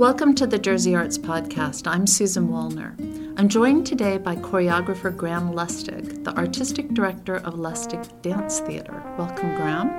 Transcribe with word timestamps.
Welcome 0.00 0.34
to 0.36 0.46
the 0.46 0.58
Jersey 0.58 0.94
Arts 0.94 1.18
Podcast. 1.18 1.86
I'm 1.86 2.06
Susan 2.06 2.48
Wallner. 2.48 2.94
I'm 3.38 3.50
joined 3.50 3.86
today 3.86 4.16
by 4.16 4.34
choreographer 4.34 5.14
Graham 5.14 5.52
Lustig, 5.52 6.24
the 6.24 6.34
artistic 6.38 6.94
director 6.94 7.36
of 7.36 7.56
Lustig 7.56 8.22
Dance 8.22 8.60
Theater. 8.60 9.02
Welcome, 9.18 9.54
Graham. 9.56 9.90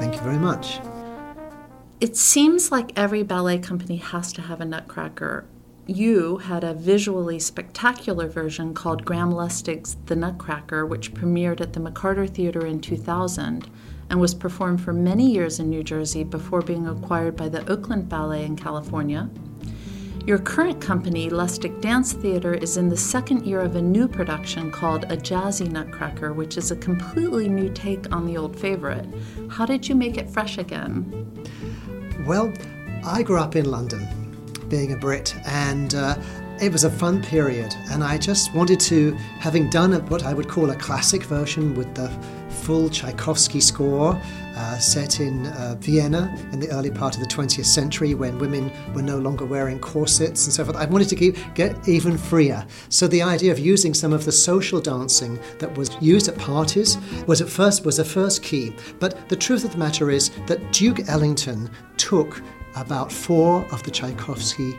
Thank 0.00 0.16
you 0.16 0.20
very 0.22 0.38
much. 0.38 0.80
It 2.00 2.16
seems 2.16 2.72
like 2.72 2.98
every 2.98 3.22
ballet 3.22 3.60
company 3.60 3.98
has 3.98 4.32
to 4.32 4.42
have 4.42 4.60
a 4.60 4.64
nutcracker. 4.64 5.46
You 5.86 6.38
had 6.38 6.64
a 6.64 6.74
visually 6.74 7.38
spectacular 7.38 8.26
version 8.26 8.74
called 8.74 9.04
Graham 9.04 9.30
Lustig's 9.30 9.96
The 10.06 10.16
Nutcracker, 10.16 10.84
which 10.84 11.14
premiered 11.14 11.60
at 11.60 11.72
the 11.72 11.78
McCarter 11.78 12.28
Theater 12.28 12.66
in 12.66 12.80
2000 12.80 13.70
and 14.10 14.20
was 14.20 14.34
performed 14.34 14.80
for 14.80 14.92
many 14.92 15.30
years 15.30 15.60
in 15.60 15.70
New 15.70 15.82
Jersey 15.82 16.24
before 16.24 16.62
being 16.62 16.86
acquired 16.86 17.36
by 17.36 17.48
the 17.48 17.68
Oakland 17.70 18.08
Ballet 18.08 18.44
in 18.44 18.56
California. 18.56 19.28
Your 20.26 20.38
current 20.38 20.80
company, 20.80 21.30
Lustig 21.30 21.80
Dance 21.80 22.12
Theater, 22.12 22.54
is 22.54 22.76
in 22.76 22.88
the 22.88 22.96
second 22.96 23.46
year 23.46 23.60
of 23.60 23.76
a 23.76 23.82
new 23.82 24.08
production 24.08 24.72
called 24.72 25.04
A 25.04 25.16
Jazzy 25.16 25.70
Nutcracker, 25.70 26.32
which 26.32 26.56
is 26.56 26.72
a 26.72 26.76
completely 26.76 27.48
new 27.48 27.70
take 27.72 28.12
on 28.12 28.26
the 28.26 28.36
old 28.36 28.58
favorite. 28.58 29.06
How 29.48 29.64
did 29.64 29.88
you 29.88 29.94
make 29.94 30.18
it 30.18 30.28
fresh 30.28 30.58
again? 30.58 31.32
Well, 32.26 32.52
I 33.04 33.22
grew 33.22 33.38
up 33.38 33.54
in 33.54 33.70
London, 33.70 34.04
being 34.68 34.92
a 34.94 34.96
Brit, 34.96 35.32
and 35.46 35.94
uh, 35.94 36.16
it 36.60 36.72
was 36.72 36.82
a 36.82 36.90
fun 36.90 37.22
period. 37.22 37.72
And 37.92 38.02
I 38.02 38.18
just 38.18 38.52
wanted 38.52 38.80
to, 38.80 39.12
having 39.38 39.70
done 39.70 39.92
what 40.08 40.24
I 40.24 40.34
would 40.34 40.48
call 40.48 40.70
a 40.70 40.76
classic 40.76 41.22
version 41.22 41.76
with 41.76 41.94
the 41.94 42.08
full 42.66 42.90
Tchaikovsky 42.90 43.60
score 43.60 44.20
uh, 44.56 44.76
set 44.78 45.20
in 45.20 45.46
uh, 45.46 45.76
Vienna 45.78 46.36
in 46.50 46.58
the 46.58 46.68
early 46.70 46.90
part 46.90 47.14
of 47.14 47.20
the 47.20 47.28
20th 47.28 47.64
century 47.64 48.14
when 48.14 48.40
women 48.40 48.72
were 48.92 49.02
no 49.02 49.18
longer 49.18 49.44
wearing 49.44 49.78
corsets 49.78 50.46
and 50.46 50.52
so 50.52 50.64
forth. 50.64 50.76
I 50.76 50.86
wanted 50.86 51.08
to 51.10 51.14
keep, 51.14 51.36
get 51.54 51.88
even 51.88 52.18
freer. 52.18 52.66
So 52.88 53.06
the 53.06 53.22
idea 53.22 53.52
of 53.52 53.60
using 53.60 53.94
some 53.94 54.12
of 54.12 54.24
the 54.24 54.32
social 54.32 54.80
dancing 54.80 55.38
that 55.60 55.72
was 55.78 55.96
used 56.00 56.26
at 56.26 56.36
parties 56.38 56.98
was 57.28 57.40
at 57.40 57.48
first 57.48 57.84
was 57.84 57.98
the 57.98 58.04
first 58.04 58.42
key. 58.42 58.74
But 58.98 59.28
the 59.28 59.36
truth 59.36 59.64
of 59.64 59.70
the 59.70 59.78
matter 59.78 60.10
is 60.10 60.32
that 60.48 60.72
Duke 60.72 61.08
Ellington 61.08 61.70
took 61.96 62.42
about 62.76 63.10
four 63.10 63.64
of 63.72 63.82
the 63.82 63.90
Tchaikovsky 63.90 64.76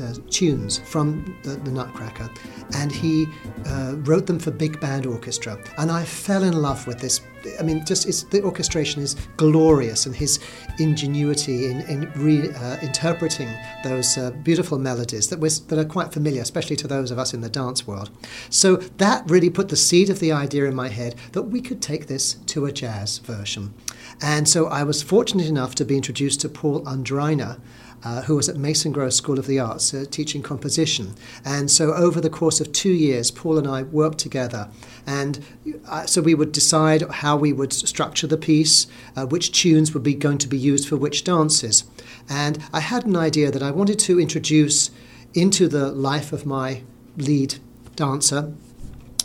uh, 0.00 0.14
tunes 0.30 0.78
from 0.78 1.36
the, 1.42 1.50
the, 1.50 1.70
Nutcracker, 1.70 2.30
and 2.76 2.90
he 2.90 3.26
uh, 3.66 3.96
wrote 3.98 4.26
them 4.26 4.38
for 4.38 4.50
big 4.50 4.80
band 4.80 5.04
orchestra. 5.04 5.58
And 5.78 5.90
I 5.90 6.04
fell 6.04 6.44
in 6.44 6.62
love 6.62 6.86
with 6.86 7.00
this. 7.00 7.20
I 7.58 7.62
mean, 7.62 7.84
just 7.84 8.30
the 8.30 8.42
orchestration 8.42 9.02
is 9.02 9.16
glorious, 9.36 10.06
and 10.06 10.14
his 10.14 10.38
ingenuity 10.78 11.66
in, 11.66 11.82
in 11.82 12.06
reinterpreting 12.12 13.52
uh, 13.52 13.88
those 13.88 14.16
uh, 14.16 14.30
beautiful 14.30 14.78
melodies 14.78 15.28
that, 15.28 15.40
that 15.40 15.78
are 15.78 15.84
quite 15.84 16.12
familiar, 16.12 16.40
especially 16.40 16.76
to 16.76 16.88
those 16.88 17.10
of 17.10 17.18
us 17.18 17.34
in 17.34 17.40
the 17.40 17.50
dance 17.50 17.86
world. 17.86 18.10
So 18.48 18.76
that 18.76 19.28
really 19.28 19.50
put 19.50 19.68
the 19.68 19.76
seed 19.76 20.08
of 20.08 20.20
the 20.20 20.32
idea 20.32 20.64
in 20.64 20.74
my 20.74 20.88
head 20.88 21.16
that 21.32 21.42
we 21.42 21.60
could 21.60 21.82
take 21.82 22.06
this 22.06 22.34
to 22.34 22.66
a 22.66 22.72
jazz 22.72 23.18
version. 23.18 23.74
And 24.20 24.48
so 24.48 24.66
I 24.66 24.82
was 24.82 25.02
fortunate 25.02 25.46
enough 25.46 25.74
to 25.76 25.84
be 25.84 25.96
introduced 25.96 26.40
to 26.42 26.48
Paul 26.48 26.82
Undriner, 26.84 27.60
uh, 28.04 28.22
who 28.22 28.36
was 28.36 28.48
at 28.48 28.56
Mason 28.56 28.92
Gross 28.92 29.16
School 29.16 29.38
of 29.38 29.46
the 29.46 29.58
Arts 29.58 29.94
uh, 29.94 30.04
teaching 30.10 30.42
composition. 30.42 31.14
And 31.44 31.70
so 31.70 31.94
over 31.94 32.20
the 32.20 32.30
course 32.30 32.60
of 32.60 32.72
two 32.72 32.92
years, 32.92 33.30
Paul 33.30 33.58
and 33.58 33.66
I 33.66 33.82
worked 33.82 34.18
together. 34.18 34.68
And 35.06 35.44
uh, 35.88 36.06
so 36.06 36.20
we 36.20 36.34
would 36.34 36.52
decide 36.52 37.02
how 37.10 37.36
we 37.36 37.52
would 37.52 37.72
structure 37.72 38.26
the 38.26 38.36
piece, 38.36 38.86
uh, 39.16 39.26
which 39.26 39.52
tunes 39.52 39.94
would 39.94 40.02
be 40.02 40.14
going 40.14 40.38
to 40.38 40.48
be 40.48 40.58
used 40.58 40.88
for 40.88 40.96
which 40.96 41.24
dances. 41.24 41.84
And 42.28 42.58
I 42.72 42.80
had 42.80 43.06
an 43.06 43.16
idea 43.16 43.50
that 43.50 43.62
I 43.62 43.70
wanted 43.70 43.98
to 44.00 44.20
introduce 44.20 44.90
into 45.32 45.66
the 45.66 45.90
life 45.90 46.32
of 46.32 46.46
my 46.46 46.82
lead 47.16 47.56
dancer, 47.96 48.52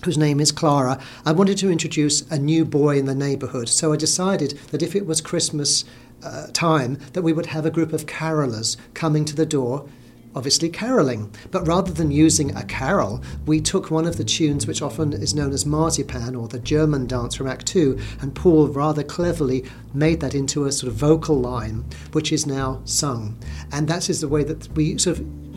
whose 0.03 0.17
name 0.17 0.39
is 0.39 0.51
Clara, 0.51 0.99
I 1.25 1.31
wanted 1.31 1.57
to 1.59 1.71
introduce 1.71 2.21
a 2.29 2.39
new 2.39 2.65
boy 2.65 2.97
in 2.97 3.05
the 3.05 3.15
neighbourhood. 3.15 3.69
So 3.69 3.93
I 3.93 3.97
decided 3.97 4.57
that 4.71 4.81
if 4.81 4.95
it 4.95 5.05
was 5.05 5.21
Christmas 5.21 5.85
uh, 6.23 6.47
time, 6.53 6.97
that 7.13 7.21
we 7.21 7.33
would 7.33 7.47
have 7.47 7.65
a 7.65 7.71
group 7.71 7.93
of 7.93 8.05
carolers 8.05 8.77
coming 8.93 9.25
to 9.25 9.35
the 9.35 9.45
door. 9.45 9.87
Obviously, 10.35 10.69
caroling. 10.69 11.33
But 11.49 11.67
rather 11.67 11.91
than 11.91 12.11
using 12.11 12.55
a 12.55 12.63
carol, 12.63 13.23
we 13.47 13.59
took 13.59 13.89
one 13.89 14.05
of 14.05 14.17
the 14.17 14.23
tunes 14.23 14.67
which 14.67 14.81
often 14.81 15.11
is 15.11 15.33
known 15.33 15.51
as 15.51 15.65
Marzipan 15.65 16.35
or 16.35 16.47
the 16.47 16.59
German 16.59 17.07
dance 17.07 17.33
from 17.33 17.47
Act 17.47 17.65
Two, 17.65 17.99
and 18.21 18.35
Paul 18.35 18.67
rather 18.67 19.01
cleverly 19.03 19.65
made 19.91 20.19
that 20.19 20.35
into 20.35 20.65
a 20.65 20.71
sort 20.71 20.91
of 20.91 20.99
vocal 20.99 21.39
line, 21.39 21.83
which 22.11 22.31
is 22.31 22.45
now 22.45 22.79
sung. 22.85 23.39
And 23.71 23.87
that 23.87 24.07
is 24.07 24.21
the 24.21 24.27
way 24.27 24.43
that 24.43 24.67
we 24.75 24.99
sort 24.99 25.17
of 25.17 25.48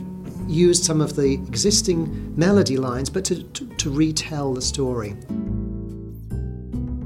used 0.49 0.85
some 0.85 1.01
of 1.01 1.17
the 1.17 1.35
existing 1.35 2.37
melody 2.37 2.77
lines, 2.77 3.11
but 3.11 3.25
to, 3.27 3.43
to, 3.43 3.67
to 3.67 3.91
retell 3.91 4.55
the 4.55 4.63
story. 4.63 5.17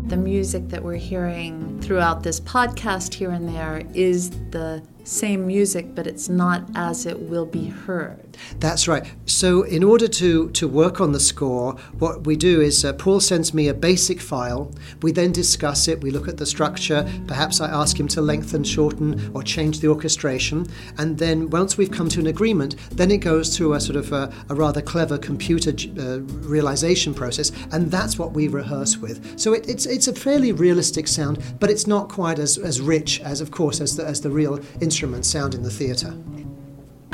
The 0.08 0.16
music 0.16 0.68
that 0.68 0.82
we're 0.82 0.94
hearing 0.94 1.80
throughout 1.80 2.22
this 2.22 2.38
podcast 2.40 3.14
here 3.14 3.30
and 3.30 3.48
there 3.48 3.82
is 3.94 4.30
the 4.50 4.82
same 5.04 5.46
music, 5.46 5.94
but 5.94 6.06
it's 6.06 6.28
not 6.28 6.64
as 6.74 7.06
it 7.06 7.18
will 7.18 7.46
be 7.46 7.66
heard. 7.66 8.25
That's 8.58 8.88
right. 8.88 9.06
So, 9.26 9.62
in 9.62 9.82
order 9.82 10.08
to, 10.08 10.50
to 10.50 10.68
work 10.68 11.00
on 11.00 11.12
the 11.12 11.20
score, 11.20 11.74
what 11.98 12.26
we 12.26 12.36
do 12.36 12.60
is 12.60 12.84
uh, 12.84 12.92
Paul 12.94 13.20
sends 13.20 13.52
me 13.52 13.68
a 13.68 13.74
basic 13.74 14.20
file. 14.20 14.72
We 15.02 15.12
then 15.12 15.32
discuss 15.32 15.88
it. 15.88 16.00
We 16.00 16.10
look 16.10 16.28
at 16.28 16.36
the 16.36 16.46
structure. 16.46 17.08
Perhaps 17.26 17.60
I 17.60 17.68
ask 17.68 17.98
him 17.98 18.08
to 18.08 18.20
lengthen, 18.20 18.64
shorten, 18.64 19.30
or 19.34 19.42
change 19.42 19.80
the 19.80 19.88
orchestration. 19.88 20.66
And 20.98 21.18
then, 21.18 21.50
once 21.50 21.76
we've 21.76 21.90
come 21.90 22.08
to 22.10 22.20
an 22.20 22.26
agreement, 22.26 22.76
then 22.92 23.10
it 23.10 23.18
goes 23.18 23.56
through 23.56 23.74
a 23.74 23.80
sort 23.80 23.96
of 23.96 24.12
a, 24.12 24.32
a 24.48 24.54
rather 24.54 24.80
clever 24.80 25.18
computer 25.18 25.72
uh, 26.00 26.20
realization 26.20 27.14
process. 27.14 27.52
And 27.72 27.90
that's 27.90 28.18
what 28.18 28.32
we 28.32 28.48
rehearse 28.48 28.96
with. 28.96 29.38
So, 29.38 29.52
it, 29.52 29.68
it's, 29.68 29.86
it's 29.86 30.08
a 30.08 30.14
fairly 30.14 30.52
realistic 30.52 31.08
sound, 31.08 31.42
but 31.60 31.70
it's 31.70 31.86
not 31.86 32.08
quite 32.08 32.38
as, 32.38 32.58
as 32.58 32.80
rich 32.80 33.20
as, 33.20 33.40
of 33.40 33.50
course, 33.50 33.80
as 33.80 33.96
the, 33.96 34.04
as 34.04 34.20
the 34.20 34.30
real 34.30 34.60
instrument 34.80 35.26
sound 35.26 35.54
in 35.54 35.62
the 35.62 35.70
theatre. 35.70 36.14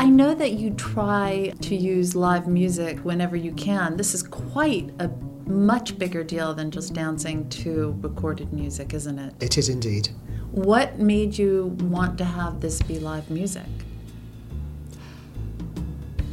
I 0.03 0.07
know 0.07 0.35
that 0.35 0.55
you 0.55 0.71
try 0.71 1.53
to 1.61 1.77
use 1.77 2.17
live 2.17 2.49
music 2.49 2.99
whenever 3.05 3.37
you 3.37 3.53
can. 3.53 3.97
This 3.97 4.15
is 4.15 4.25
quite 4.25 4.91
a 4.99 5.09
much 5.47 5.97
bigger 5.97 6.25
deal 6.25 6.53
than 6.55 6.73
just 6.73 6.93
dancing 6.93 7.49
to 7.51 7.97
recorded 8.01 8.53
music, 8.53 8.95
isn't 8.95 9.17
it? 9.17 9.33
It 9.41 9.59
is 9.59 9.69
indeed. 9.69 10.09
What 10.51 10.99
made 10.99 11.39
you 11.39 11.67
want 11.83 12.19
to 12.19 12.25
have 12.25 12.61
this 12.61 12.83
be 12.83 12.99
live 12.99 13.31
music? 13.31 13.69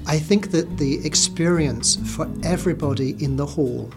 I 0.07 0.17
think 0.17 0.49
that 0.49 0.79
the 0.79 1.05
experience 1.05 1.95
for 2.15 2.27
everybody 2.41 3.23
in 3.23 3.35
the 3.35 3.45
hall 3.45 3.91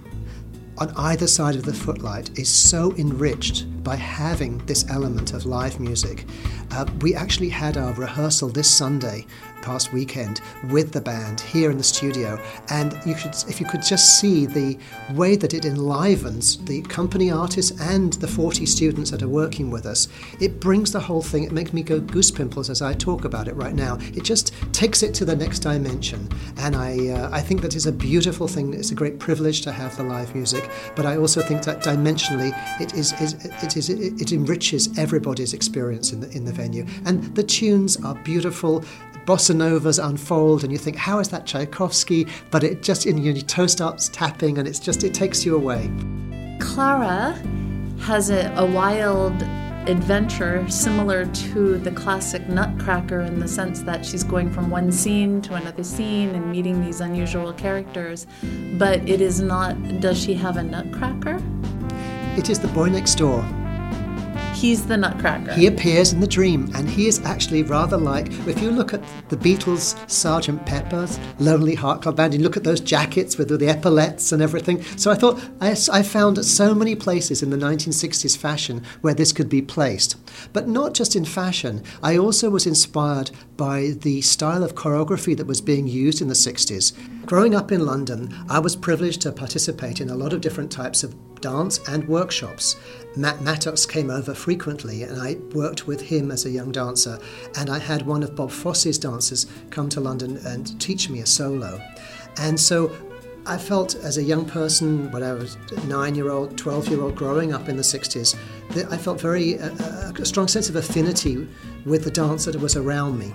on 0.77 0.93
either 0.99 1.27
side 1.27 1.57
of 1.57 1.65
the 1.65 1.73
footlight 1.73 2.39
is 2.39 2.51
so 2.51 2.95
enriched 2.97 3.65
by 3.83 3.97
having 3.97 4.59
this 4.67 4.89
element 4.91 5.33
of 5.33 5.47
live 5.47 5.81
music. 5.81 6.25
Uh, 6.71 6.87
we 7.01 7.15
actually 7.15 7.49
had 7.49 7.77
our 7.77 7.93
rehearsal 7.95 8.49
this 8.49 8.71
Sunday 8.71 9.27
past 9.63 9.93
weekend 9.93 10.41
with 10.71 10.93
the 10.93 11.01
band 11.01 11.41
here 11.41 11.71
in 11.71 11.79
the 11.79 11.85
studio, 11.85 12.39
and 12.69 12.99
you 13.07 13.15
could, 13.15 13.35
if 13.49 13.61
you 13.61 13.67
could 13.67 13.83
just 13.83 14.19
see 14.19 14.45
the 14.45 14.77
way 15.15 15.37
that 15.37 15.55
it 15.55 15.65
enlivens 15.65 16.63
the 16.65 16.83
company 16.83 17.31
artists 17.31 17.81
and 17.81 18.15
the 18.15 18.27
40 18.27 18.67
students 18.67 19.11
that 19.11 19.23
are 19.23 19.29
working 19.29 19.71
with 19.71 19.87
us, 19.87 20.09
it 20.41 20.61
brings 20.61 20.93
the 20.93 21.01
whole 21.01 21.23
thing. 21.23 21.45
It 21.45 21.53
makes 21.53 21.73
me 21.73 21.83
go 21.83 22.01
goose 22.01 22.31
pimples 22.31 22.71
as 22.71 22.83
I 22.83 22.93
talk 22.95 23.25
about 23.25 23.49
it 23.49 23.55
right 23.55 23.75
now. 23.75 23.99
It 24.15 24.25
just 24.25 24.53
takes 24.73 25.03
it 25.03 25.15
to 25.15 25.25
the 25.25 25.37
next 25.37 25.61
dimension, 25.61 26.29
and 26.59 26.75
I 26.75 27.09
uh, 27.09 27.31
I 27.33 27.41
think 27.41 27.63
that 27.63 27.77
is 27.77 27.87
a 27.87 27.93
beautiful 27.93 28.49
thing. 28.49 28.75
It's 28.75 28.91
a 28.91 28.95
great 28.95 29.19
privilege 29.19 29.63
to 29.63 29.73
have 29.73 29.97
the 29.97 30.03
live 30.03 30.35
music, 30.35 30.69
but 30.97 31.07
I 31.07 31.17
also 31.17 31.41
think 31.41 31.63
that 31.65 31.83
dimensionally 31.83 32.53
it 32.81 32.95
is, 32.95 33.13
is 33.21 33.35
it 33.73 33.79
is 33.79 33.91
it, 33.91 34.21
it 34.21 34.33
enriches 34.33 34.99
everybody's 34.99 35.55
experience 35.55 36.13
in 36.13 36.21
the 36.21 36.31
in 36.31 36.45
the 36.45 36.53
venue, 36.53 36.87
and 37.05 37.35
the 37.35 37.43
tunes 37.43 37.97
are 38.05 38.15
beautiful 38.17 38.85
bossa 39.27 39.55
novas 39.55 39.99
unfold 39.99 40.65
and 40.65 40.73
you 40.73 40.79
think, 40.79 40.97
how 40.97 41.19
is 41.19 41.29
that 41.29 41.47
Tchaikovsky? 41.47 42.27
But 42.51 42.65
it 42.65 42.83
just, 42.83 43.07
you 43.07 43.13
know, 43.13 43.23
your 43.23 43.37
toe 43.37 43.67
starts 43.67 44.09
tapping 44.09 44.59
and 44.59 44.67
it's 44.67 44.79
just, 44.79 45.05
it 45.05 45.15
takes 45.15 45.45
you 45.45 45.55
away. 45.55 45.91
Clara 46.61 47.33
has 48.01 48.31
a, 48.31 48.53
a 48.57 48.67
wild 48.67 49.41
adventure 49.89 50.69
similar 50.69 51.27
to 51.27 51.79
the 51.79 51.91
classic 51.91 52.49
Nutcracker 52.49 53.21
in 53.21 53.41
the 53.41 53.49
sense 53.49 53.83
that 53.83 54.05
she's 54.05 54.23
going 54.23 54.53
from 54.53 54.71
one 54.71 54.93
scene 54.93 55.43
to 55.43 55.55
another 55.55 55.83
scene 55.83 56.31
and 56.31 56.51
meeting 56.51 56.85
these 56.85 57.01
unusual 57.01 57.53
characters. 57.53 58.27
But 58.75 59.09
it 59.09 59.21
is 59.21 59.41
not, 59.41 60.01
does 60.01 60.21
she 60.23 60.35
have 60.35 60.57
a 60.57 60.63
Nutcracker? 60.63 61.41
It 62.37 62.49
is 62.49 62.61
the 62.61 62.69
boy 62.69 62.89
next 62.89 63.17
door 63.17 63.45
he's 64.63 64.87
the 64.87 64.97
Nutcracker. 64.97 65.53
He 65.55 65.67
appears 65.67 66.13
in 66.13 66.21
the 66.21 66.27
dream, 66.27 66.71
and 66.77 66.89
he 66.89 67.09
is 67.09 67.21
actually 67.25 67.65
rather 67.65 67.97
like 67.97 68.29
if 68.47 68.63
you 68.63 68.71
look 68.71 68.95
at 68.95 69.03
the 69.29 69.37
Beatles' 69.37 69.99
Sergeant 70.09 70.65
Pepper's 70.65 71.19
Lonely 71.41 71.75
Heart 71.75 72.03
Club 72.03 72.17
Band, 72.17 72.35
and 72.35 72.45
look 72.45 72.57
at 72.57 72.63
those 72.63 72.81
jackets 72.81 73.37
with 73.37 73.49
the 73.49 73.69
epaulets 73.69 74.31
and 74.31 74.41
everything. 74.41 74.81
So 74.97 75.11
I 75.11 75.17
thought 75.17 75.43
I, 75.61 75.77
I 75.93 76.03
found 76.05 76.45
so 76.45 76.77
many 76.77 76.95
places 76.95 77.43
in 77.43 77.51
the 77.51 77.57
1960s 77.57 78.37
fashion 78.37 78.85
where 79.01 79.15
this 79.15 79.33
could 79.33 79.49
be 79.49 79.63
placed, 79.63 80.17
but 80.53 80.69
not 80.69 80.95
just 80.95 81.17
in 81.17 81.25
fashion. 81.25 81.83
I 82.01 82.17
also 82.17 82.49
was 82.49 82.65
inspired 82.65 83.33
by 83.57 83.95
the 84.03 84.21
style 84.21 84.63
of 84.63 84.77
choreography 84.77 85.37
that 85.37 85.47
was 85.49 85.61
being 85.61 85.89
used 85.89 86.23
in 86.23 86.29
the 86.29 86.35
60s. 86.35 86.93
Growing 87.27 87.57
up 87.57 87.73
in 87.73 87.85
London, 87.85 88.33
I 88.49 88.61
was 88.61 88.77
privileged 88.77 89.23
to 89.23 89.33
participate 89.33 90.01
in 90.01 90.09
a 90.09 90.15
lot 90.15 90.33
of 90.33 90.41
different 90.41 90.71
types 90.71 91.03
of 91.03 91.32
dance 91.43 91.79
and 91.89 92.09
workshops. 92.09 92.77
Matt 93.15 93.43
Mattox 93.43 93.85
came 93.85 94.11
over 94.11 94.33
frequently, 94.33 95.03
and 95.03 95.21
I 95.21 95.35
worked 95.55 95.87
with 95.87 96.01
him 96.01 96.31
as 96.31 96.47
a 96.47 96.51
young 96.51 96.73
dancer. 96.73 97.19
And 97.59 97.69
I 97.69 97.79
had 97.79 98.07
one 98.07 98.23
of 98.23 98.35
Bob 98.35 98.51
Fosse's 98.51 98.99
dancers 98.99 99.47
come 99.69 99.91
to 99.91 100.01
London 100.01 100.39
and 100.47 100.81
teach 100.81 101.11
me 101.11 101.21
a 101.21 101.27
solo. 101.27 101.79
And 102.39 102.59
so 102.59 102.91
I 103.45 103.59
felt 103.59 103.97
as 103.97 104.19
a 104.19 104.23
young 104.23 104.45
person, 104.45 105.11
when 105.11 105.23
I 105.23 105.33
was 105.33 105.59
nine 105.87 106.15
year 106.15 106.31
old, 106.31 106.57
12 106.57 106.89
year 106.89 107.03
old, 107.03 107.17
growing 107.17 107.53
up 107.53 107.69
in 107.69 107.77
the 107.77 107.83
60s, 107.83 108.37
that 108.71 108.91
I 108.91 108.97
felt 108.97 109.21
very 109.21 109.59
uh, 109.59 109.71
uh, 109.81 110.13
a 110.17 110.25
strong 110.25 110.47
sense 110.49 110.69
of 110.69 110.77
affinity 110.77 111.49
with 111.85 112.05
the 112.05 112.11
dance 112.11 112.45
that 112.45 112.57
was 112.57 112.77
around 112.77 113.19
me. 113.19 113.35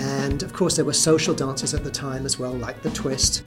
And 0.00 0.42
of 0.42 0.52
course, 0.52 0.76
there 0.76 0.84
were 0.84 0.92
social 0.92 1.34
dances 1.34 1.72
at 1.72 1.84
the 1.84 1.90
time 1.90 2.26
as 2.26 2.38
well, 2.38 2.52
like 2.52 2.82
the 2.82 2.90
twist. 2.90 3.44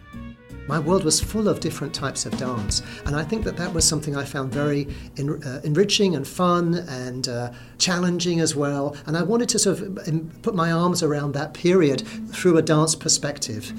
My 0.68 0.80
world 0.80 1.06
was 1.06 1.22
full 1.22 1.48
of 1.48 1.60
different 1.62 1.94
types 1.94 2.26
of 2.26 2.38
dance, 2.38 2.82
and 3.06 3.16
I 3.16 3.24
think 3.24 3.46
that 3.46 3.56
that 3.56 3.74
was 3.74 3.86
something 3.86 4.18
I 4.18 4.26
found 4.26 4.52
very 4.52 4.88
en- 5.18 5.42
uh, 5.44 5.62
enriching 5.64 6.16
and 6.16 6.28
fun 6.28 6.76
and 6.90 7.28
uh, 7.28 7.52
challenging 7.78 8.42
as 8.42 8.56
well. 8.56 8.96
And 9.06 9.16
I 9.16 9.24
wanted 9.24 9.48
to 9.50 9.60
sort 9.60 9.80
of 9.80 10.08
um, 10.08 10.30
put 10.42 10.56
my 10.56 10.72
arms 10.72 11.02
around 11.04 11.34
that 11.34 11.54
period 11.54 12.06
through 12.32 12.58
a 12.58 12.62
dance 12.62 12.96
perspective. 12.96 13.72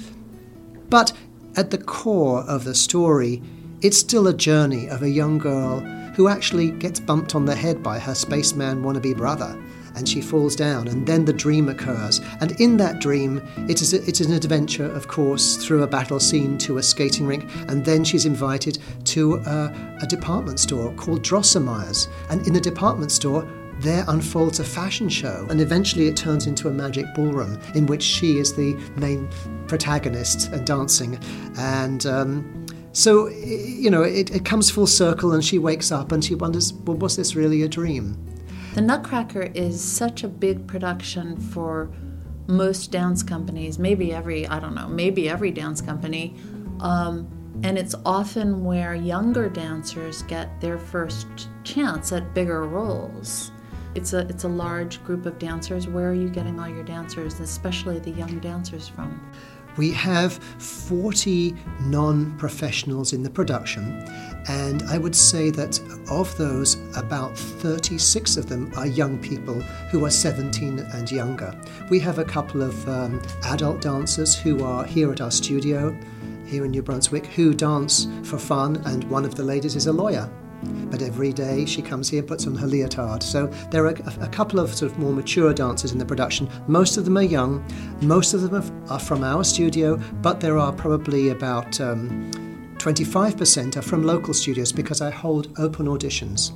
But 0.88 1.12
at 1.56 1.70
the 1.70 1.79
core 1.79 2.40
of 2.43 2.64
the 2.64 2.75
story, 2.75 3.43
it's 3.82 3.99
still 3.99 4.26
a 4.26 4.34
journey 4.34 4.88
of 4.88 5.02
a 5.02 5.11
young 5.11 5.38
girl 5.38 5.81
who 6.17 6.29
actually 6.29 6.70
gets 6.70 6.99
bumped 6.99 7.34
on 7.34 7.44
the 7.44 7.55
head 7.55 7.82
by 7.82 7.99
her 7.99 8.14
spaceman 8.14 8.82
wannabe 8.82 9.17
brother 9.17 9.56
and 9.98 10.08
she 10.08 10.20
falls 10.20 10.54
down, 10.54 10.86
and 10.86 11.04
then 11.04 11.24
the 11.24 11.32
dream 11.32 11.68
occurs. 11.68 12.20
And 12.40 12.52
in 12.60 12.76
that 12.76 13.00
dream, 13.00 13.42
it 13.68 13.82
is, 13.82 13.92
a, 13.92 13.96
it 14.08 14.20
is 14.20 14.28
an 14.28 14.32
adventure, 14.32 14.86
of 14.86 15.08
course, 15.08 15.56
through 15.56 15.82
a 15.82 15.88
battle 15.88 16.20
scene 16.20 16.56
to 16.58 16.78
a 16.78 16.82
skating 16.82 17.26
rink, 17.26 17.50
and 17.68 17.84
then 17.84 18.04
she's 18.04 18.24
invited 18.24 18.78
to 19.06 19.34
a, 19.34 19.98
a 20.00 20.06
department 20.06 20.60
store 20.60 20.92
called 20.94 21.22
Drosselmeyer's. 21.22 22.08
And 22.30 22.46
in 22.46 22.52
the 22.52 22.60
department 22.60 23.10
store, 23.10 23.46
there 23.80 24.04
unfolds 24.06 24.60
a 24.60 24.64
fashion 24.64 25.08
show, 25.08 25.46
and 25.50 25.60
eventually 25.60 26.06
it 26.06 26.16
turns 26.16 26.46
into 26.46 26.68
a 26.68 26.72
magic 26.72 27.06
ballroom 27.16 27.60
in 27.74 27.86
which 27.86 28.02
she 28.02 28.38
is 28.38 28.54
the 28.54 28.74
main 28.96 29.28
protagonist 29.66 30.52
and 30.52 30.64
dancing. 30.64 31.18
And 31.58 32.06
um, 32.06 32.66
so, 32.92 33.28
you 33.28 33.90
know, 33.90 34.02
it, 34.02 34.34
it 34.34 34.44
comes 34.44 34.70
full 34.70 34.86
circle, 34.86 35.32
and 35.32 35.44
she 35.44 35.58
wakes 35.58 35.90
up 35.90 36.12
and 36.12 36.24
she 36.24 36.36
wonders, 36.36 36.72
well, 36.72 36.96
was 36.96 37.16
this 37.16 37.34
really 37.34 37.62
a 37.62 37.68
dream? 37.68 38.16
The 38.78 38.84
Nutcracker 38.84 39.50
is 39.56 39.82
such 39.82 40.22
a 40.22 40.28
big 40.28 40.69
production 40.69 41.36
for 41.36 41.90
most 42.46 42.92
dance 42.92 43.25
companies, 43.25 43.76
maybe 43.76 44.12
every, 44.12 44.46
I 44.46 44.60
don't 44.60 44.76
know, 44.76 44.86
maybe 44.86 45.28
every 45.28 45.50
dance 45.50 45.80
company. 45.80 46.36
Um, 46.78 47.26
and 47.64 47.76
it's 47.76 47.96
often 48.06 48.62
where 48.62 48.94
younger 48.94 49.48
dancers 49.48 50.22
get 50.22 50.60
their 50.60 50.78
first 50.78 51.26
chance 51.64 52.12
at 52.12 52.32
bigger 52.34 52.69
roles. 52.69 53.50
It's 53.96 54.12
a 54.12 54.20
it's 54.28 54.44
a 54.44 54.48
large 54.48 55.02
group 55.02 55.26
of 55.26 55.40
dancers. 55.40 55.88
Where 55.88 56.10
are 56.10 56.14
you 56.14 56.28
getting 56.28 56.60
all 56.60 56.69
your 56.69 56.84
dancers, 56.84 57.40
especially 57.40 57.98
the 57.98 58.12
young 58.12 58.38
dancers 58.38 58.86
from? 58.86 59.20
We 59.78 59.92
have 59.92 60.34
40 60.58 61.54
non 61.82 62.36
professionals 62.36 63.12
in 63.12 63.22
the 63.22 63.30
production, 63.30 64.04
and 64.48 64.82
I 64.82 64.98
would 64.98 65.14
say 65.14 65.50
that 65.50 65.80
of 66.10 66.36
those, 66.36 66.76
about 66.96 67.38
36 67.38 68.36
of 68.36 68.48
them 68.48 68.72
are 68.76 68.86
young 68.86 69.19
people 69.19 69.60
who 69.90 70.04
are 70.04 70.10
17 70.10 70.80
and 70.80 71.10
younger. 71.10 71.54
We 71.90 72.00
have 72.00 72.19
a 72.19 72.25
couple 72.25 72.60
of 72.60 72.88
um, 72.88 73.22
adult 73.44 73.80
dancers 73.80 74.34
who 74.36 74.64
are 74.64 74.84
here 74.84 75.12
at 75.12 75.20
our 75.20 75.30
studio 75.30 75.96
here 76.44 76.64
in 76.64 76.70
New 76.72 76.82
Brunswick 76.82 77.26
who 77.26 77.54
dance 77.54 78.08
for 78.24 78.38
fun, 78.38 78.76
and 78.84 79.04
one 79.04 79.24
of 79.24 79.36
the 79.36 79.44
ladies 79.44 79.76
is 79.76 79.86
a 79.86 79.92
lawyer. 79.92 80.28
But 80.91 81.03
every 81.03 81.32
day 81.32 81.65
she 81.65 81.82
comes 81.82 82.09
here 82.09 82.20
and 82.20 82.29
puts 82.29 82.47
on 82.47 82.55
her 82.56 82.67
leotard. 82.67 83.23
So 83.23 83.47
there 83.70 83.85
are 83.85 83.91
a, 83.91 84.25
a, 84.25 84.29
couple 84.29 84.61
of 84.61 84.75
sort 84.75 84.93
of 84.93 84.99
more 84.99 85.12
mature 85.12 85.53
dancers 85.53 85.93
in 85.93 85.99
the 85.99 86.06
production. 86.06 86.49
Most 86.67 86.97
of 86.97 87.05
them 87.05 87.17
are 87.19 87.23
young. 87.23 87.65
Most 88.03 88.35
of 88.35 88.43
them 88.43 88.87
are 88.88 89.00
from 89.00 89.25
our 89.25 89.44
studio, 89.44 89.97
but 90.23 90.41
there 90.41 90.59
are 90.59 90.73
probably 90.73 91.31
about 91.31 91.81
um, 91.81 92.31
25% 92.79 93.76
are 93.76 93.82
from 93.82 94.05
local 94.05 94.32
studios 94.32 94.73
because 94.73 95.00
I 95.00 95.11
hold 95.11 95.59
open 95.59 95.87
auditions. 95.87 96.53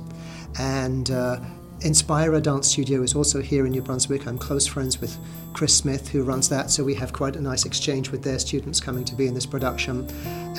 And 0.59 1.11
uh, 1.11 1.39
Inspira 1.79 2.41
Dance 2.41 2.67
Studio 2.67 3.01
is 3.01 3.13
also 3.13 3.41
here 3.41 3.65
in 3.65 3.71
New 3.71 3.81
Brunswick. 3.81 4.25
I'm 4.25 4.37
close 4.37 4.65
friends 4.65 5.01
with 5.01 5.17
Chris 5.53 5.75
Smith, 5.75 6.07
who 6.09 6.23
runs 6.23 6.47
that, 6.49 6.71
so 6.71 6.83
we 6.83 6.95
have 6.95 7.11
quite 7.11 7.35
a 7.35 7.41
nice 7.41 7.65
exchange 7.65 8.09
with 8.09 8.23
their 8.23 8.39
students 8.39 8.79
coming 8.79 9.03
to 9.05 9.15
be 9.15 9.27
in 9.27 9.33
this 9.33 9.45
production. 9.45 10.07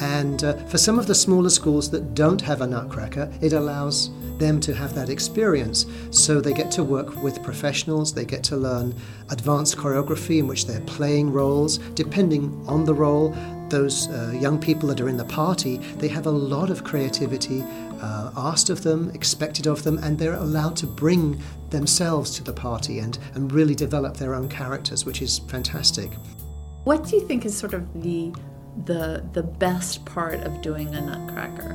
And 0.00 0.44
uh, 0.44 0.56
for 0.66 0.76
some 0.76 0.98
of 0.98 1.06
the 1.06 1.14
smaller 1.14 1.50
schools 1.50 1.90
that 1.90 2.14
don't 2.14 2.40
have 2.42 2.60
a 2.60 2.66
Nutcracker, 2.66 3.32
it 3.40 3.54
allows 3.54 4.10
them 4.38 4.60
to 4.60 4.74
have 4.74 4.94
that 4.94 5.08
experience. 5.08 5.86
So 6.10 6.40
they 6.40 6.52
get 6.52 6.70
to 6.72 6.84
work 6.84 7.22
with 7.22 7.42
professionals, 7.42 8.12
they 8.12 8.24
get 8.24 8.44
to 8.44 8.56
learn 8.56 8.94
advanced 9.30 9.76
choreography 9.76 10.38
in 10.38 10.46
which 10.46 10.66
they're 10.66 10.80
playing 10.82 11.32
roles. 11.32 11.78
Depending 11.94 12.64
on 12.68 12.84
the 12.84 12.94
role, 12.94 13.34
those 13.70 14.08
uh, 14.08 14.36
young 14.38 14.60
people 14.60 14.88
that 14.88 15.00
are 15.00 15.08
in 15.08 15.16
the 15.16 15.24
party, 15.24 15.78
they 15.98 16.08
have 16.08 16.26
a 16.26 16.30
lot 16.30 16.70
of 16.70 16.84
creativity 16.84 17.64
uh, 18.04 18.30
asked 18.36 18.68
of 18.68 18.82
them, 18.82 19.10
expected 19.14 19.66
of 19.66 19.82
them, 19.82 19.96
and 19.98 20.18
they're 20.18 20.34
allowed 20.34 20.76
to 20.76 20.86
bring 20.86 21.40
themselves 21.70 22.30
to 22.36 22.44
the 22.44 22.52
party 22.52 22.98
and, 22.98 23.18
and 23.34 23.50
really 23.50 23.74
develop 23.74 24.18
their 24.18 24.34
own 24.34 24.46
characters, 24.48 25.06
which 25.06 25.22
is 25.22 25.38
fantastic. 25.48 26.10
What 26.84 27.04
do 27.04 27.16
you 27.16 27.26
think 27.26 27.46
is 27.46 27.56
sort 27.56 27.72
of 27.72 27.82
the 28.02 28.34
the 28.84 29.24
the 29.32 29.42
best 29.42 30.04
part 30.04 30.40
of 30.40 30.60
doing 30.60 30.94
a 30.94 31.00
Nutcracker? 31.00 31.72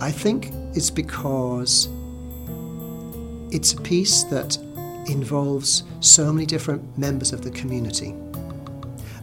I 0.00 0.10
think 0.10 0.50
it's 0.74 0.90
because 0.90 1.88
it's 3.52 3.72
a 3.74 3.80
piece 3.80 4.24
that 4.24 4.56
involves 5.06 5.84
so 6.00 6.32
many 6.32 6.46
different 6.46 6.82
members 6.98 7.32
of 7.32 7.44
the 7.44 7.52
community. 7.52 8.16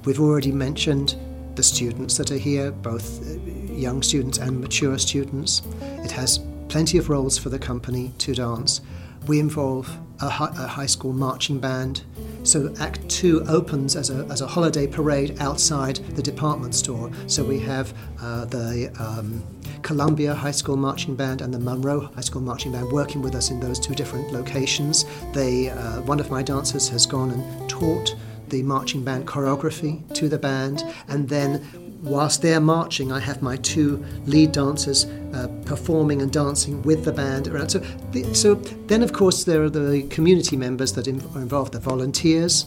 We've 0.05 0.21
already 0.21 0.53
mentioned 0.53 1.17
the 1.55 1.63
students 1.63 2.17
that 2.17 2.31
are 2.31 2.37
here, 2.37 2.71
both 2.71 3.07
uh, 3.21 3.39
young 3.81 4.03
students 4.03 4.37
and 4.37 4.61
mature 4.61 4.97
students. 4.97 5.61
It 6.05 6.11
has 6.11 6.39
plenty 6.69 6.97
of 6.97 7.09
roles 7.09 7.37
for 7.37 7.49
the 7.49 7.59
company 7.59 8.13
to 8.19 8.33
dance. 8.33 8.81
We 9.27 9.39
involve 9.39 9.89
a, 10.21 10.27
a 10.27 10.67
high 10.67 10.85
school 10.85 11.13
marching 11.13 11.59
band. 11.59 12.03
So 12.43 12.73
Act 12.79 13.07
Two 13.09 13.43
opens 13.47 13.95
as 13.95 14.09
a, 14.09 14.25
as 14.31 14.41
a 14.41 14.47
holiday 14.47 14.87
parade 14.87 15.39
outside 15.39 15.97
the 16.15 16.21
department 16.21 16.73
store. 16.75 17.11
So 17.27 17.43
we 17.43 17.59
have 17.59 17.93
uh, 18.19 18.45
the 18.45 18.91
um, 18.99 19.43
Columbia 19.83 20.33
High 20.33 20.51
School 20.51 20.77
Marching 20.77 21.15
Band 21.15 21.41
and 21.41 21.53
the 21.53 21.59
Monroe 21.59 22.01
High 22.15 22.21
School 22.21 22.41
Marching 22.41 22.71
Band 22.71 22.91
working 22.91 23.21
with 23.21 23.35
us 23.35 23.51
in 23.51 23.59
those 23.59 23.79
two 23.79 23.93
different 23.93 24.31
locations. 24.31 25.05
They, 25.33 25.69
uh, 25.69 26.01
one 26.01 26.19
of 26.19 26.29
my 26.31 26.41
dancers 26.43 26.89
has 26.89 27.05
gone 27.05 27.31
and 27.31 27.69
taught 27.69 28.15
the 28.49 28.63
marching 28.63 29.03
band 29.03 29.27
choreography 29.27 29.93
to 30.13 30.27
the 30.27 30.37
band, 30.37 30.83
and 31.07 31.29
then 31.29 31.61
whilst 32.01 32.41
they're 32.41 32.61
marching, 32.61 33.11
I 33.11 33.19
have 33.19 33.41
my 33.41 33.57
two 33.57 34.03
lead 34.25 34.51
dancers 34.51 35.05
uh, 35.33 35.47
performing 35.65 36.21
and 36.21 36.31
dancing 36.31 36.81
with 36.83 37.05
the 37.05 37.11
band 37.11 37.47
around. 37.47 37.69
So, 37.69 37.79
the, 38.11 38.33
so 38.33 38.55
then, 38.55 39.03
of 39.03 39.13
course, 39.13 39.43
there 39.43 39.63
are 39.63 39.69
the 39.69 40.03
community 40.09 40.57
members 40.57 40.93
that 40.93 41.07
are 41.07 41.11
involved, 41.11 41.73
the 41.73 41.79
volunteers, 41.79 42.65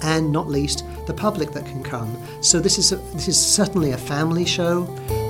and 0.00 0.32
not 0.32 0.48
least 0.48 0.84
the 1.06 1.14
public 1.14 1.52
that 1.52 1.66
can 1.66 1.82
come. 1.82 2.16
So 2.40 2.58
this 2.60 2.78
is 2.78 2.92
a, 2.92 2.96
this 3.14 3.28
is 3.28 3.38
certainly 3.40 3.92
a 3.92 3.98
family 3.98 4.44
show, 4.44 4.84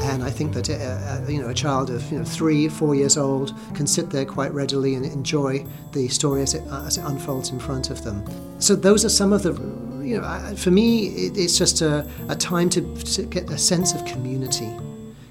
and 0.04 0.22
I 0.22 0.30
think 0.30 0.52
that 0.54 0.70
uh, 0.70 0.74
uh, 0.74 1.26
you 1.28 1.40
know 1.40 1.48
a 1.48 1.54
child 1.54 1.90
of 1.90 2.10
you 2.12 2.18
know 2.18 2.24
three, 2.24 2.68
four 2.68 2.94
years 2.94 3.16
old 3.16 3.54
can 3.74 3.86
sit 3.86 4.10
there 4.10 4.24
quite 4.24 4.52
readily 4.52 4.94
and 4.94 5.04
enjoy 5.04 5.64
the 5.92 6.08
story 6.08 6.42
as 6.42 6.54
it, 6.54 6.62
as 6.70 6.98
it 6.98 7.04
unfolds 7.04 7.50
in 7.50 7.58
front 7.58 7.90
of 7.90 8.04
them. 8.04 8.24
So 8.60 8.74
those 8.74 9.04
are 9.04 9.08
some 9.10 9.32
of 9.32 9.42
the 9.42 9.52
you 10.02 10.20
know 10.20 10.54
for 10.56 10.70
me 10.70 11.06
it, 11.08 11.36
it's 11.36 11.56
just 11.56 11.80
a, 11.80 12.08
a 12.28 12.36
time 12.36 12.68
to, 12.68 12.80
to 12.96 13.22
get 13.22 13.48
a 13.50 13.58
sense 13.58 13.94
of 13.94 14.04
community 14.04 14.70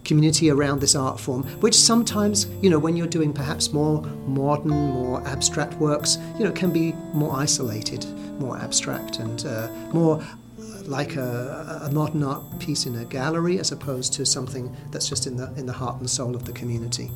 community 0.03 0.49
around 0.49 0.81
this 0.81 0.95
art 0.95 1.19
form, 1.19 1.43
which 1.61 1.75
sometimes, 1.75 2.47
you 2.61 2.69
know, 2.69 2.79
when 2.79 2.97
you're 2.97 3.07
doing 3.07 3.31
perhaps 3.31 3.71
more 3.71 4.01
modern, 4.25 4.71
more 4.71 5.25
abstract 5.27 5.73
works, 5.75 6.17
you 6.37 6.43
know, 6.43 6.51
can 6.51 6.71
be 6.71 6.93
more 7.13 7.35
isolated, 7.37 8.05
more 8.39 8.57
abstract, 8.57 9.19
and 9.19 9.45
uh, 9.45 9.69
more 9.93 10.21
like 10.85 11.15
a, 11.15 11.83
a, 11.83 11.91
modern 11.91 12.23
art 12.23 12.43
piece 12.59 12.85
in 12.85 12.95
a 12.95 13.05
gallery 13.05 13.59
as 13.59 13.71
opposed 13.71 14.13
to 14.13 14.25
something 14.25 14.75
that's 14.89 15.07
just 15.07 15.27
in 15.27 15.37
the 15.37 15.53
in 15.53 15.65
the 15.65 15.73
heart 15.73 15.99
and 15.99 16.09
soul 16.09 16.35
of 16.35 16.43
the 16.43 16.51
community. 16.51 17.11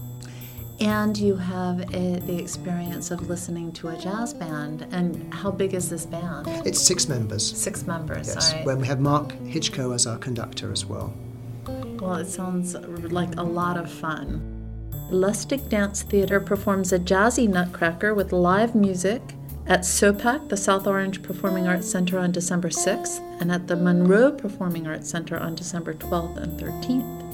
And 0.80 1.18
you 1.18 1.36
have 1.38 1.80
a, 1.96 2.20
the 2.20 2.38
experience 2.38 3.10
of 3.10 3.30
listening 3.30 3.72
to 3.74 3.90
a 3.90 3.98
jazz 3.98 4.34
band. 4.34 4.86
And 4.92 5.34
how 5.34 5.52
big 5.52 5.74
is 5.74 5.90
this 5.90 6.06
band? 6.06 6.48
It's 6.66 6.82
six 6.82 7.08
members. 7.08 7.50
Six 7.58 7.88
members, 7.88 8.28
Yes, 8.28 8.54
right. 8.54 8.66
when 8.66 8.80
we 8.80 8.88
have 8.88 9.00
Mark 9.00 9.30
Hitchko 9.46 9.96
as 9.96 10.06
our 10.06 10.18
conductor 10.18 10.72
as 10.72 10.86
well. 10.86 11.14
Well, 11.66 12.16
it 12.16 12.28
sounds 12.28 12.76
like 12.76 13.36
a 13.38 13.44
lot 13.44 13.78
of 13.78 13.90
fun. 13.90 14.52
Lustig 15.10 15.70
Dance 15.70 16.02
Theater 16.02 16.40
performs 16.40 16.92
a 16.92 17.00
jazzy 17.00 17.48
nutcracker 17.48 18.14
with 18.14 18.34
live 18.34 18.76
music 18.76 19.22
at 19.68 19.82
SOPAC, 19.82 20.50
the 20.50 20.58
South 20.58 20.86
Orange 20.88 21.24
Performing 21.24 21.68
Arts 21.68 21.90
Center, 21.90 22.20
on 22.20 22.32
December 22.32 22.70
6th, 22.70 23.20
and 23.42 23.52
at 23.52 23.68
the 23.68 23.76
Monroe 23.76 24.32
Performing 24.32 24.88
Arts 24.88 25.10
Center 25.10 25.38
on 25.38 25.56
December 25.56 25.94
12th 25.94 26.38
and 26.38 26.60
13th. 26.60 27.25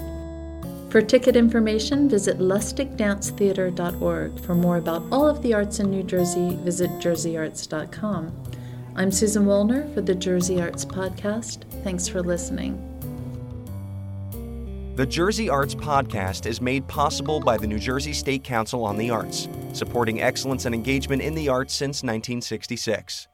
For 0.91 1.01
ticket 1.01 1.36
information, 1.38 2.10
visit 2.10 2.39
lustigdancetheater.org. 2.39 4.39
For 4.41 4.53
more 4.53 4.75
about 4.75 5.03
all 5.10 5.25
of 5.25 5.41
the 5.41 5.53
arts 5.53 5.79
in 5.79 5.89
New 5.89 6.03
Jersey, 6.03 6.57
visit 6.63 6.89
jerseyarts.com. 7.00 8.43
I'm 8.98 9.10
Susan 9.10 9.45
Wallner 9.45 9.91
for 9.93 10.01
the 10.01 10.13
Jersey 10.13 10.62
Arts 10.62 10.83
Podcast. 10.83 11.63
Thanks 11.86 12.10
for 12.10 12.21
listening. 12.21 12.89
The 14.98 15.05
Jersey 15.05 15.48
Arts 15.48 15.75
Podcast 15.75 16.45
is 16.45 16.60
made 16.60 16.86
possible 16.89 17.39
by 17.39 17.55
the 17.55 17.67
New 17.67 17.79
Jersey 17.79 18.12
State 18.12 18.43
Council 18.43 18.83
on 18.83 18.98
the 18.98 19.10
Arts, 19.10 19.48
supporting 19.71 20.21
excellence 20.21 20.65
and 20.65 20.75
engagement 20.75 21.21
in 21.21 21.36
the 21.36 21.48
arts 21.48 21.74
since 21.74 22.03
1966. 22.03 23.29